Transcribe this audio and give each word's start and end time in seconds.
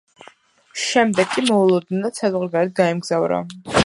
შემდეგ 0.83 1.29
კი 1.35 1.43
მოულოდნელად 1.49 2.17
საზღვარგარეთ 2.21 2.73
გაემგზავრა. 2.81 3.39